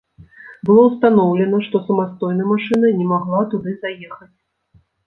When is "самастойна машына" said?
1.91-2.87